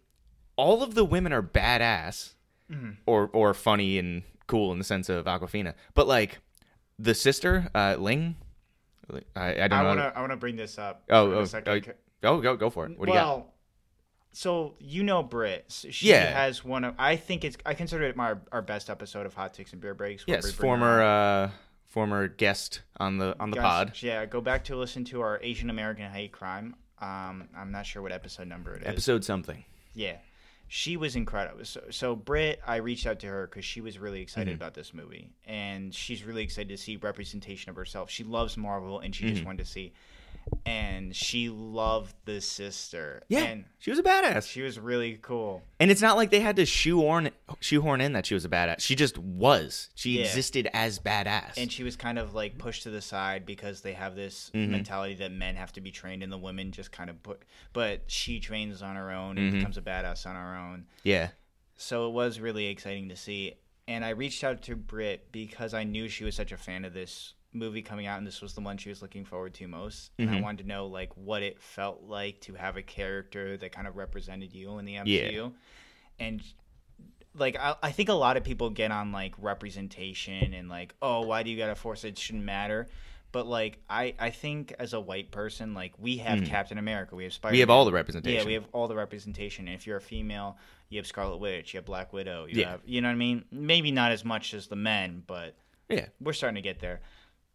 [0.57, 2.35] all of the women are badass
[2.71, 2.97] Mhm.
[3.07, 6.39] or or funny and cool in the sense of Awkwafina, but like
[6.99, 8.37] the sister uh, Ling,
[9.35, 9.89] I, I don't I know.
[9.89, 11.05] want to I want to bring this up.
[11.11, 11.87] Oh, for a oh, second.
[11.89, 12.99] oh, go go go for it.
[12.99, 13.27] What do you got?
[13.39, 13.55] well,
[14.33, 15.65] so you know Brit.
[15.91, 16.33] She Yeah.
[16.33, 16.95] has one of.
[16.99, 17.57] I think it's.
[17.67, 20.25] I consider it my our best episode of Hot Takes and Beer Breaks.
[20.27, 21.51] Yes, bring former uh,
[21.87, 23.93] former guest on the on the Guys, pod.
[24.01, 26.77] Yeah, go back to listen to our Asian American hate crime.
[27.01, 28.89] Um, I'm not sure what episode number it is.
[28.89, 29.65] Episode something.
[29.95, 30.19] Yeah,
[30.73, 31.65] she was incredible.
[31.65, 34.55] So, so Brit, I reached out to her because she was really excited Mhm.
[34.55, 38.09] about this movie, and she's really excited to see representation of herself.
[38.09, 39.29] She loves Marvel, and she Mhm.
[39.31, 39.93] just wanted to see.
[40.67, 43.23] And she loved the sister.
[43.29, 44.49] Yeah, and she was a badass.
[44.49, 45.63] she was really cool.
[45.79, 48.81] And it's not like they had to shoehorn shoehorn in that she was a badass.
[48.81, 49.89] She just was.
[49.95, 50.25] She Yeah.
[50.27, 51.55] existed as badass.
[51.57, 54.69] and she was kind of like pushed to the side because they have this Mhm.
[54.69, 58.03] mentality that men have to be trained and the women just kind of put but
[58.11, 59.57] she trains on her own and Mhm.
[59.59, 61.31] becomes a badass on her own yeah.
[61.77, 63.55] so it was really exciting to see
[63.89, 66.93] and i reached out to brit because i knew she was such a fan of
[66.93, 70.13] this movie coming out and this was the one she was looking forward to most
[70.19, 70.43] and i Mhm.
[70.43, 73.97] wanted to know like what it felt like to have a character that kind of
[73.97, 75.53] represented you in the mcu
[76.21, 76.43] and
[77.35, 81.23] like I, I think a lot of people get on like representation and like oh
[81.23, 82.09] why do you gotta force it?
[82.11, 82.87] it shouldn't matter
[83.33, 87.25] but like I, I think as a white person like we have captain america we
[87.25, 88.39] have spider we have all the representation.
[88.41, 90.57] yeah we have all the representation and if you're a female
[90.89, 92.71] you have scarlet witch you have black widow you Yeah.
[92.73, 95.57] have you know what i mean maybe not as much as the men but
[95.89, 96.07] yeah.
[96.21, 97.01] we're starting to get there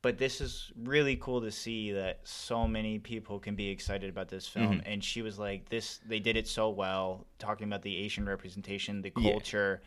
[0.06, 4.28] but this is really cool to see that so many people can be excited about
[4.30, 4.92] this film Mm-hmm.
[4.92, 9.02] and she was like this they did it so well talking about the asian representation
[9.02, 9.32] the Yeah.
[9.32, 9.82] culture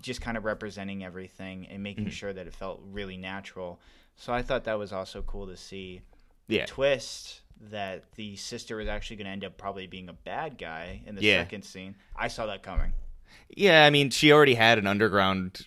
[0.00, 2.10] just kind of representing everything and making Mm-hmm.
[2.20, 3.78] sure that it felt really natural
[4.16, 6.00] so i thought that was also cool to see
[6.48, 6.64] Yeah.
[6.66, 11.02] twist that the sister was actually going to end up probably being a bad guy
[11.06, 11.42] in the Yeah.
[11.42, 12.92] second scene i saw that coming
[13.54, 15.66] Yeah, I mean, she already had an underground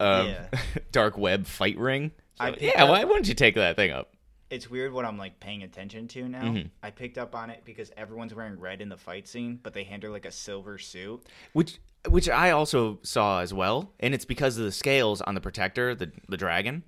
[0.00, 0.46] uh, Yeah.
[0.92, 2.10] dark web fight ring.
[2.40, 4.12] I yeah, up- why wouldn't you take that thing up?
[4.50, 6.42] it's weird what I'm like paying attention to now.
[6.42, 6.68] Mm-hmm.
[6.82, 9.84] I picked up on it because everyone's wearing red in the fight scene, but they
[9.84, 11.24] hand her like a silver suit.
[11.52, 15.40] Which which I also saw as well, and it's because of the scales on the
[15.40, 16.84] protector, the the dragon.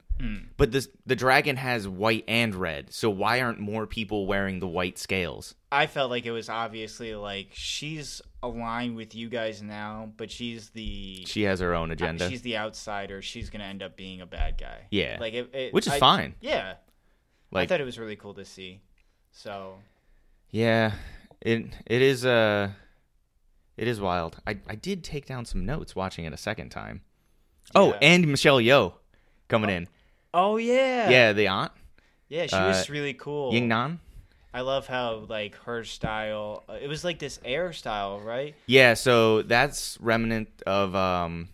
[0.57, 4.69] But this the dragon has white and red, so why aren't more people wearing the
[4.69, 5.57] white scales?
[5.73, 10.71] I felt like it was obviously like she's aligned with you guys now, but she's
[10.71, 12.29] the She has her own agenda.
[12.29, 13.21] she's the outsider.
[13.21, 14.87] She's gonna end up being a bad guy.
[14.93, 15.17] Yeah.
[15.19, 16.37] like it, it- Which is I- fine.
[16.41, 16.75] Yeah,
[17.53, 18.81] I thought it was really cool to see.
[19.33, 19.75] So
[20.53, 20.93] Yeah,
[21.41, 22.71] it it is uh
[23.77, 24.39] it is wild.
[24.47, 27.03] I I did take down some notes watching it a second time.
[27.75, 27.99] Oh, Yeah.
[28.03, 28.95] and Michelle Yeoh
[29.49, 29.89] coming in.
[30.35, 31.73] oh yeah, Yeah, the aunt
[32.29, 33.53] yeah, she Uh, was really cool.
[33.53, 34.01] Ying Nan.
[34.55, 36.65] I love how like her style.
[36.69, 38.55] uh, It was like this air style, right?
[38.67, 41.49] Yeah, so that's remnant of um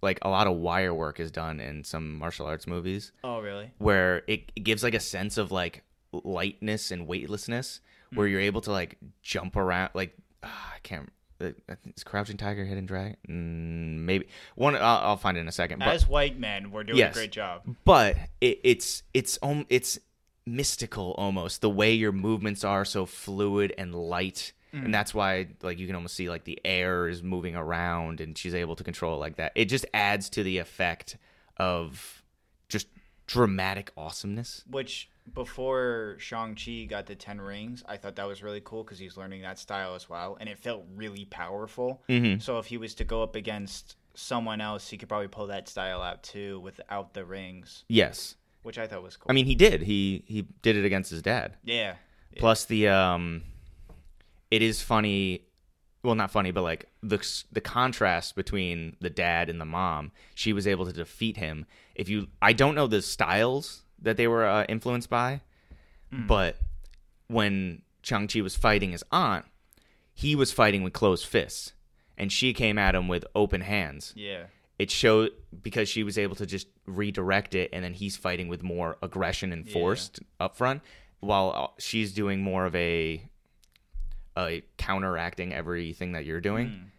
[0.00, 3.72] like a lot of wire work is done in some martial arts movies Oh really?
[3.78, 7.80] where it, it gives like a sense of like lightness and weightlessness
[8.14, 8.32] where Hmm.
[8.32, 12.86] you're able to like jump around like ah, I can't uh, it's Crouching Tiger, Hidden
[12.86, 13.16] Dragon.
[13.28, 14.74] Mm, maybe one.
[14.76, 15.78] I'll, I'll find it in a second.
[15.80, 17.14] But As white men, we're doing Yes.
[17.14, 17.62] a great job.
[17.84, 19.98] but it, it's it's um it's
[20.46, 25.78] mystical almost the way your movements are so fluid and light and that's why like
[25.78, 29.14] you can almost see like the air is moving around and she's able to control
[29.14, 31.18] it like that it just adds to the effect
[31.58, 32.22] of
[32.68, 32.86] just
[33.26, 38.62] dramatic awesomeness Which before Shang Chi got the Ten Rings, I thought that was really
[38.64, 42.02] cool because he's learning that style as well, and it felt really powerful.
[42.08, 42.40] Mhm.
[42.42, 45.68] So if he was to go up against someone else, he could probably pull that
[45.68, 49.30] style out too without the rings, yes which I thought was cool.
[49.30, 51.94] i mean he did he he did it against his dad yeah,
[52.36, 53.42] Plus the um,
[54.50, 55.42] it is funny.
[56.02, 57.18] Well, not funny, but like the
[57.50, 60.12] the contrast between the dad and the mom.
[60.34, 61.66] She was able to defeat him.
[61.94, 65.40] If you, I don't know the styles that they were uh, influenced by,
[66.10, 66.56] but
[67.26, 69.44] when Shang Chi was fighting his aunt,
[70.14, 71.72] he was fighting with closed fists,
[72.16, 74.12] and she came at him with open hands.
[74.16, 74.44] Yeah,
[74.78, 75.32] it showed
[75.62, 79.52] because she was able to just redirect it and then he's fighting with more aggression
[79.52, 80.80] and force up front
[81.20, 83.28] while uh, she's doing more of a
[84.36, 86.92] a counteracting everything that you're doing.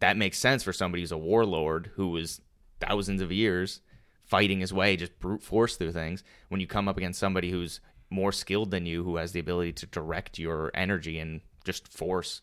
[0.00, 2.40] That makes sense for somebody who's a warlord who was
[2.80, 3.80] thousands of years
[4.24, 7.80] fighting his way just brute force through things when you come up against somebody who's
[8.10, 12.42] more skilled than you who has the ability to direct your energy and just force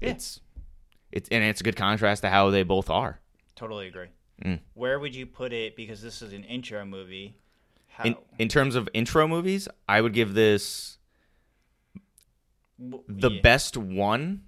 [0.00, 0.10] Yeah.
[0.10, 0.40] it's
[1.12, 3.20] it's and it's a good contrast to how they both are
[3.56, 4.08] totally agree.
[4.44, 4.60] Mm.
[4.74, 5.74] Where would you put it?
[5.74, 7.36] Because this is an intro movie.
[7.88, 10.98] How, in in terms of intro movies, I would give this
[12.78, 13.40] the yeah.
[13.40, 14.42] best one.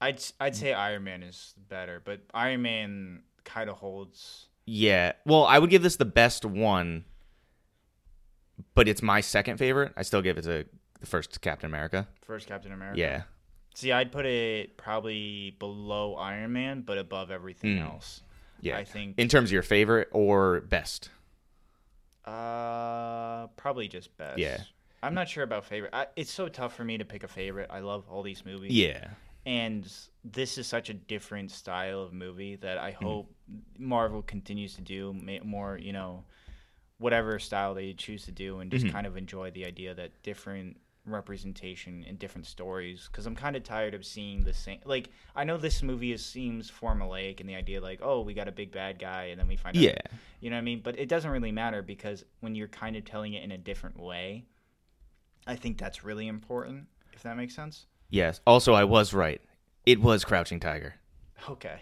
[0.00, 4.46] I'd I'd say Iron Man is better, but Iron Man kind of holds.
[4.66, 7.04] Yeah, well, I would give this the best one,
[8.74, 9.92] but it's my second favorite.
[9.96, 10.64] I still give it to
[11.00, 12.08] the first Captain America.
[12.22, 12.98] First Captain America.
[12.98, 13.22] Yeah,
[13.74, 17.82] See, I'd put it probably below Iron Man, but above everything Mm.
[17.84, 18.22] else.
[18.60, 18.78] yeah.
[18.78, 21.10] I think in terms of your favorite or best.
[22.24, 24.38] uh probably just best.
[24.38, 24.58] Yeah.
[25.02, 25.90] I'm not sure about favorite.
[25.92, 27.68] I, it's so tough for me to pick a favorite.
[27.70, 28.72] I love all these movies.
[28.72, 29.08] Yeah,
[29.46, 29.90] And
[30.24, 33.04] this is such a different style of movie that I Mm-hmm.
[33.04, 33.30] hope
[33.78, 36.24] Marvel continues to do more, you know,
[36.98, 38.92] whatever style they choose to do and just Mhm.
[38.92, 40.76] kind of enjoy the idea that different
[41.06, 45.44] representation and different stories because i'm kind of tired of seeing the same like i
[45.44, 48.72] know this movie is, seems formulaic and the idea like oh we got a big
[48.72, 49.94] bad guy and then we find out yeah,
[50.40, 53.04] you know what i mean but it doesn't really matter because when you're kind of
[53.04, 54.46] telling it in a different way
[55.46, 58.40] i think that's really important if that makes sense yes.
[58.46, 59.40] Also, I was right.
[59.86, 60.94] It was Crouching Tiger.
[61.48, 61.80] okay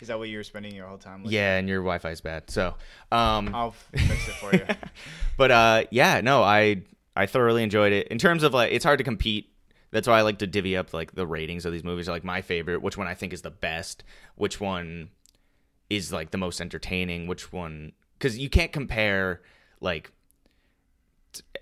[0.00, 2.20] is that what you were spending your whole time with Yeah, and your Wi-Fi is
[2.20, 2.50] bad.
[2.50, 2.74] So,
[3.12, 4.66] um, i'll fix it for you
[5.36, 6.82] but uh, yeah, no, I
[7.14, 8.08] I thoroughly enjoyed it.
[8.08, 9.52] In terms of like, it's hard to compete.
[9.90, 12.08] That's why I like to divvy up like the ratings of these movies.
[12.08, 15.10] Like my favorite, which one I think is the best, which one
[15.88, 19.40] is like the most entertaining, which one cuz you can't compare
[19.80, 20.10] like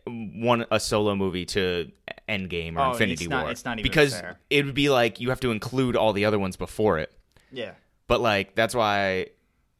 [0.06, 1.90] one a solo movie to
[2.28, 4.38] Endgame or Oh, Infinity it's not- War it's not even because fair.
[4.50, 7.12] it would be like you have to include all the other ones before it.
[7.50, 7.72] Yeah.
[8.06, 9.28] But like that's why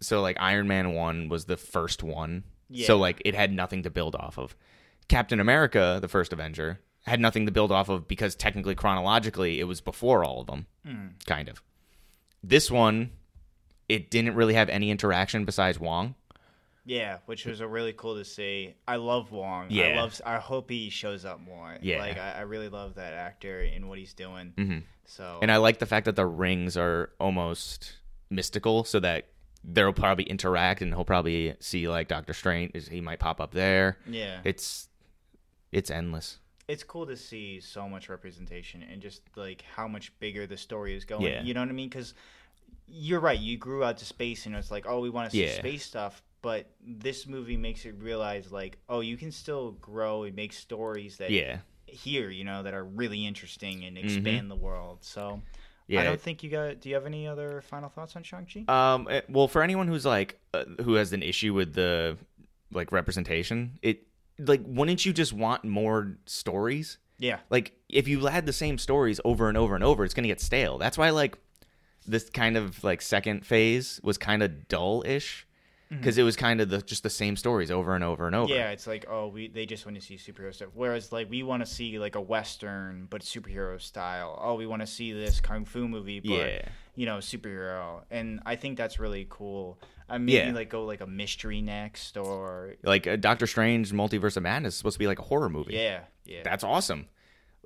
[0.01, 2.45] so like Iron Man 1 was the first one.
[2.71, 2.87] Yeah.
[2.87, 4.57] So like it had nothing to build off of.
[5.09, 9.65] Captain America, the first Avenger, had nothing to build off of because technically chronologically it
[9.65, 10.67] was before all of them.
[10.87, 11.07] Hmm.
[11.27, 11.63] Kind of.
[12.43, 13.11] This one
[13.91, 16.15] it didn't really have any interaction besides Wong.
[16.87, 18.75] Yeah, which was a really cool to see.
[18.87, 19.69] I love Wong.
[19.73, 20.21] I love.
[20.25, 21.77] I hope he shows up more.
[21.81, 21.99] Yeah.
[21.99, 24.53] like I, I really love that actor and what he's doing.
[24.57, 24.83] Mhm.
[25.07, 27.97] So And I like the fact that the rings are almost
[28.31, 29.29] mystical so that
[29.63, 33.97] they'll probably interact and he'll probably see like Doctor Strange he might pop up there.
[34.07, 34.89] yeah, It's
[35.73, 36.39] it's endless.
[36.69, 40.95] it's cool to see so much representation and just like how much bigger the story
[40.95, 41.23] is going.
[41.23, 41.43] Yeah.
[41.43, 41.89] You know what I mean?
[41.89, 42.13] Because
[42.87, 43.39] you're right.
[43.39, 45.55] You grew out to space, and it's like, oh, we want to see Yeah.
[45.59, 46.23] space stuff.
[46.45, 51.17] But this movie makes it realize, like, oh, you can still grow and make stories
[51.17, 51.59] that Yeah.
[51.87, 54.99] here, you know, that are really interesting and expand the world.
[55.03, 55.41] So Mm-hmm.
[55.87, 56.01] Yeah.
[56.01, 56.81] I don't think you got.
[56.81, 58.65] Do you have any other final thoughts on Shang Chi?
[58.73, 59.07] Um.
[59.11, 62.17] eh, Well, for anyone who's like uh, who has an issue with the
[62.73, 64.07] like representation, it
[64.39, 66.97] like wouldn't you just want more stories?
[67.19, 70.29] yeah, Like if you had the same stories over and over and over, it's gonna
[70.29, 70.79] get stale.
[70.79, 71.37] That's why like
[72.07, 75.44] this kind of like second phase was kind of dull-ish
[75.91, 78.47] because it was kind of the just the same stories over and over and over.
[78.53, 78.55] Mm-hmm.
[78.59, 78.71] yeah.
[78.71, 80.71] It's like, oh, we they just want to see superhero stuff.
[80.75, 84.39] Whereas like we want to see like a western but superhero style.
[84.43, 86.69] Oh, we want to see this kung fu movie, but Yeah.
[86.97, 88.03] you know, superhero.
[88.11, 89.79] And I think that's really cool.
[90.09, 90.53] I mean, Yeah.
[90.53, 94.79] like go like a mystery next or Like uh, Doctor Strange Multiverse of Madness is
[94.79, 95.75] supposed to be like a horror movie.
[95.75, 96.43] yeah, yeah.
[96.45, 97.07] That's awesome.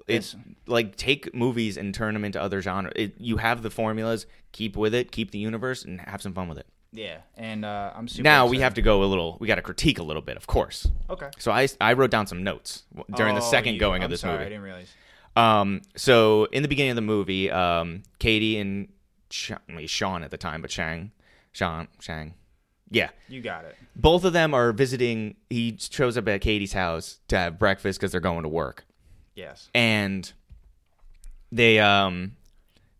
[0.07, 0.45] It's Yes.
[0.67, 2.93] like take movies and turn them into other genres.
[2.97, 6.49] It, you have the formulas, keep with it, keep the universe, and have some fun
[6.49, 6.67] with it.
[6.93, 7.19] Yeah.
[7.37, 8.23] And uh, I'm super.
[8.25, 9.37] now we have to go a little.
[9.41, 10.89] We got to critique a little bit, of course.
[11.11, 14.07] okay So I I wrote down some notes during the Oh, second you- going I'm
[14.07, 14.51] of this sorry, I movie.
[14.51, 14.93] didn't realize.
[15.37, 18.89] Um, so in the beginning of the movie, um, Katie and
[19.31, 21.13] Sh- wait, Shaun at the time, but Shang,
[21.53, 22.35] Shaun, Shang,
[22.91, 23.77] yeah, You got it.
[23.95, 25.37] both of them are visiting.
[25.51, 28.85] He shows up at Katie's house to have breakfast because they're going to work.
[29.37, 29.69] Yes.
[29.75, 30.33] and
[31.53, 32.33] they um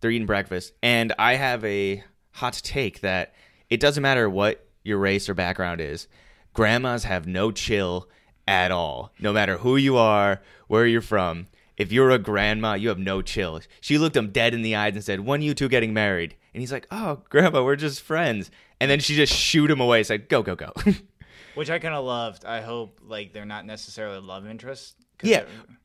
[0.01, 3.35] they're eating breakfast and i have a hot take that
[3.71, 6.09] it doesn't matter what your race or background is
[6.55, 8.09] grandmas have no chill
[8.47, 9.13] at all.
[9.21, 13.21] No matter who you are where you're from if you're a grandma you have no
[13.23, 13.61] chill.
[13.81, 16.35] She looked him dead in the eyes and said when you two getting married?
[16.55, 18.51] And he's like oh grandma we're just friends.
[18.81, 20.73] And then she just shoot him away said go go go.
[21.55, 22.45] Which I kind of loved.
[22.45, 24.95] I hope like they're not necessarily love interests.
[25.19, 25.41] 'cause yeah.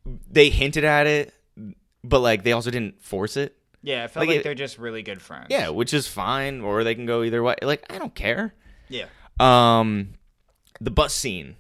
[0.06, 1.34] They're- they hinted at it
[2.04, 4.78] but like they also didn't force it Yeah, I felt Like like, it- they're just
[4.80, 5.48] really good friends.
[5.50, 7.56] Yeah, which is fine, or they can go either way.
[7.62, 8.56] Like I don't care.
[8.88, 9.06] Yeah.
[9.39, 10.13] Um,
[10.80, 11.58] the bus scene,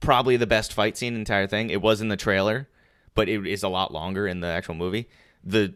[0.00, 1.70] probably the best fight scene entire thing.
[1.70, 2.68] It was in the trailer,
[3.14, 5.08] but it is a lot longer in the actual movie.
[5.44, 5.74] The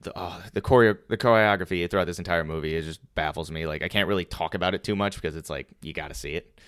[0.00, 3.66] the oh, the choreo the choreography throughout this entire movie it just baffles me.
[3.66, 6.14] Like I can't really talk about it too much because it's like you got to
[6.14, 6.60] see it.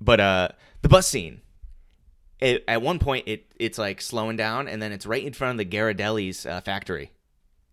[0.00, 0.48] But uh,
[0.82, 1.42] the bus scene.
[2.40, 5.52] It, at one point, it it's like slowing down, and then it's right in front
[5.52, 7.10] of the Ghirardelli's uh, factory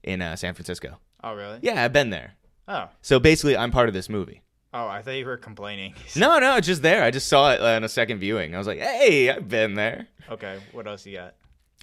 [0.08, 0.98] in uh, San Francisco.
[1.24, 1.60] Oh really?
[1.62, 2.34] Yeah, I've been there.
[2.68, 2.90] Oh.
[3.02, 4.42] So basically, I'm part of this movie.
[4.74, 5.94] Oh, I thought you were complaining.
[6.16, 7.04] No, no, just there.
[7.04, 8.54] I just saw it on a second viewing.
[8.54, 10.08] I was like, hey, I've been there.
[10.30, 10.60] okay.
[10.72, 11.36] What else you got?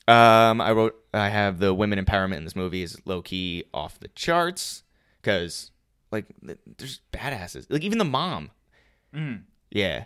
[0.07, 3.99] Um, I wrote, I have the women empowerment in this movie is low key off
[4.01, 4.83] the charts
[5.23, 5.71] because,
[6.13, 7.67] like, th- there's badasses.
[7.71, 8.51] Like even the mom.
[9.15, 9.43] Mm.
[9.71, 10.05] Yeah.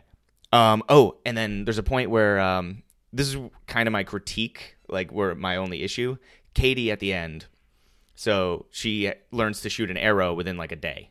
[0.52, 0.82] Um.
[0.88, 5.10] Oh, and then there's a point where um, this is kind of my critique, like
[5.10, 6.16] where my only issue.
[6.54, 7.46] Katie at the end,
[8.18, 11.10] so she learns to shoot an arrow within like a day,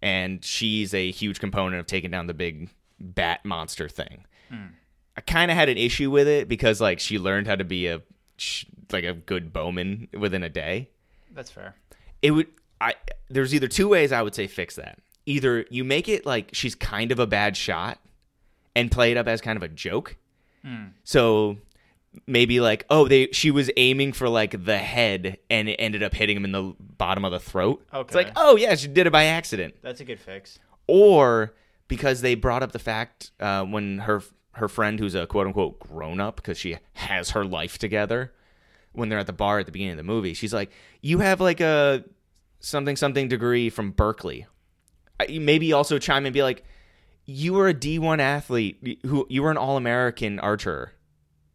[0.00, 4.24] and she's a huge component of taking down the big bat monster thing.
[4.48, 4.68] Hmm.
[5.14, 7.86] I kind of had an issue with it because like she learned how to be
[7.86, 8.00] a
[8.90, 10.88] like a good bowman within a day.
[11.34, 11.74] That's fair.
[12.22, 12.46] it would
[12.80, 12.94] i
[13.28, 14.98] there's either two ways i would say fix that.
[15.26, 17.98] Either you make it like she's kind of a bad shot
[18.74, 20.16] and play it up as kind of a joke.
[20.64, 20.86] Hmm.
[21.04, 21.58] So
[22.26, 26.14] maybe like oh they she was aiming for like the head and it ended up
[26.14, 27.84] hitting him in the bottom of the throat.
[27.92, 28.00] Okay.
[28.00, 29.74] it's like oh yeah she did it by accident.
[29.82, 30.58] That's a good fix.
[30.86, 31.54] or
[31.88, 35.78] because they brought up the fact uh, when her her friend who's a quote unquote
[35.78, 38.32] grown up because she has her life together
[38.92, 41.40] when they're at the bar at the beginning of the movie she's like you have
[41.40, 42.04] like a
[42.62, 44.46] something something degree from Berkeley.
[45.28, 46.64] Maybe also chime in and be like
[47.24, 48.98] you were a D1 athlete.
[49.06, 50.92] Who you were an all-American archer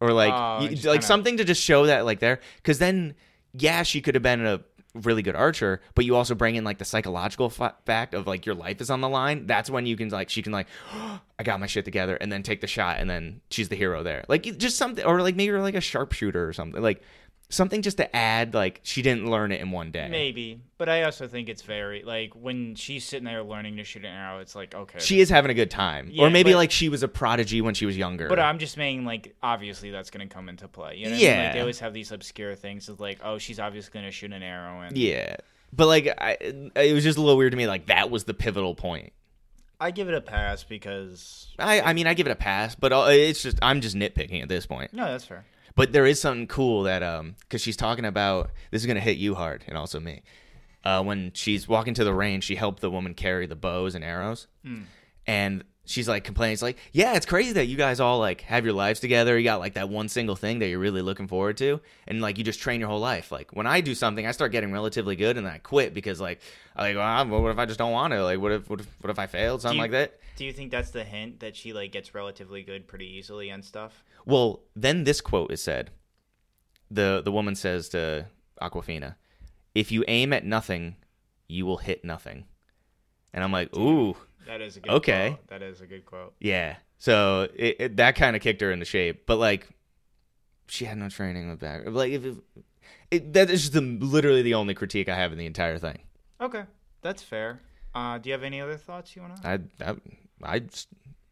[0.00, 3.14] or like Oh, you- like kinda- something to just show that like there cuz then
[3.52, 4.60] yeah she could have been a
[4.94, 8.46] really good archer, but you also bring in like the psychological fa- fact of like
[8.46, 9.46] your life is on the line.
[9.46, 10.66] That's when you can like she can like
[11.38, 14.02] I got my shit together and then take the shot and then she's the hero
[14.02, 14.24] there.
[14.28, 16.82] Like just something or like maybe you're like a sharpshooter or something.
[16.82, 17.02] Like
[17.50, 20.08] something just to add like she didn't learn it in one day.
[20.10, 24.04] Maybe, but I also think it's very like when she's sitting there learning to shoot
[24.04, 24.40] an arrow.
[24.40, 26.08] It's like okay, She is having a good time.
[26.10, 28.28] Yeah, or maybe but- like she was a prodigy when she was younger.
[28.28, 30.96] But I'm just saying, like, obviously that's going to come into play.
[30.96, 31.26] You know, what I mean?
[31.26, 31.42] Yeah.
[31.44, 34.32] like they always have these obscure things of like, oh, she's obviously going to shoot
[34.32, 35.36] an arrow, and yeah.
[35.72, 38.34] But like I, it was just a little weird to me like that was the
[38.34, 39.12] pivotal point.
[39.80, 42.92] I give it a pass because I I mean I give it a pass, but
[42.92, 44.92] uh, it's just I'm just nitpicking at this point.
[44.92, 45.44] no, that's fair.
[45.78, 49.16] But there is something cool that um because she's talking about this is gonna hit
[49.16, 50.22] you hard and also me.
[50.84, 54.04] Uh, when she's walking to the range, she helped the woman carry the bows and
[54.04, 54.48] arrows,
[55.26, 56.52] and she's like complaining.
[56.52, 59.38] It's like, yeah, it's crazy that you guys all like have your lives together.
[59.38, 62.38] You got like that one single thing that you're really looking forward to, and like
[62.38, 63.32] you just train your whole life.
[63.32, 66.20] Like when I do something, I start getting relatively good, and then I quit because
[66.20, 66.40] like
[66.76, 66.96] I like,
[67.30, 68.22] well, what if I just don't want to?
[68.22, 69.62] Like, what if what if, what if I failed?
[69.62, 70.18] Something you- like that.
[70.36, 73.64] Do you think that's the hint that she like gets relatively good pretty easily and
[73.64, 74.04] stuff?
[74.24, 75.90] Well, then this quote is said.
[76.90, 78.26] The the woman says to
[78.62, 79.16] Awkwafina,
[79.74, 80.96] "If you aim at nothing,
[81.48, 82.44] you will hit nothing."
[83.34, 84.16] And I'm like, "Ooh,
[84.46, 85.30] That is a good Okay.
[85.30, 85.46] Quote.
[85.48, 86.34] That is a good quote.
[86.40, 89.24] yeah." So it, it, that kind of kicked her into shape.
[89.26, 89.68] But like,
[90.66, 91.82] she had no training in the back.
[91.86, 92.36] Like, if it,
[93.10, 95.98] it, that is the, literally the only critique I have in the entire thing.
[96.40, 96.64] Okay,
[97.02, 97.60] that's fair.
[97.94, 99.48] Uh, do you have any other thoughts you want to?
[99.48, 99.58] I
[99.90, 99.94] I
[100.42, 100.88] I just-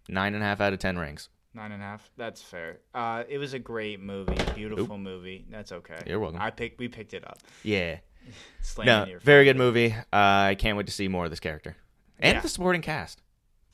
[0.08, 1.28] nine and a half out of ten rings.
[1.54, 2.10] Nine and a half.
[2.16, 2.80] That's fair.
[2.94, 5.46] Uh, it was a great movie, beautiful movie.
[5.50, 5.98] That's okay.
[6.06, 6.40] You're welcome.
[6.40, 6.78] I picked.
[6.78, 7.38] We picked it up.
[7.62, 7.98] Yeah.
[8.84, 9.92] No, very good movie.
[9.92, 11.76] Uh, I can't wait to see more of this character
[12.18, 12.40] and Yeah.
[12.40, 13.22] the supporting cast.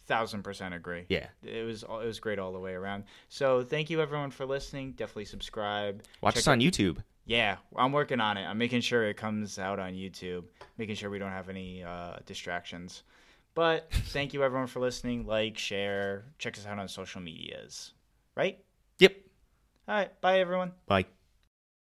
[0.06, 1.04] Thousand percent agree.
[1.08, 1.28] Yeah.
[1.44, 3.04] It was it was great all the way around.
[3.28, 4.92] So thank you everyone for listening.
[4.92, 6.02] Definitely subscribe.
[6.20, 6.98] Watch Check us on YouTube.
[7.24, 8.44] Yeah, I'm working on it.
[8.44, 10.42] I'm making sure it comes out on YouTube,
[10.76, 13.04] making sure we don't have any uh, distractions.
[13.54, 15.24] But thank you everyone for listening.
[15.24, 17.92] Like, share, check us out on social medias.
[18.34, 18.58] Right?
[18.98, 19.14] Yep.
[19.86, 20.20] All right.
[20.20, 20.72] Bye everyone.
[20.86, 21.06] Bye.